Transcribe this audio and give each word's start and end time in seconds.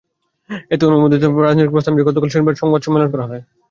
এতে 0.71 0.83
অনুমোদিত 0.85 1.21
রাজনৈতিক 1.39 1.73
প্রস্তাব 1.73 1.93
নিয়ে 1.93 2.07
গতকাল 2.07 2.29
শনিবার 2.31 2.59
সংবাদ 2.61 2.81
সম্মেলন 2.83 3.09
করা 3.11 3.25
হয়। 3.25 3.43